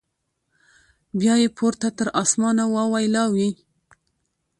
بیا 1.19 1.33
یې 1.41 1.49
پورته 1.57 1.87
تر 1.97 2.07
اسمانه 2.21 2.63
واویلا 2.73 3.23
وي 3.33 3.49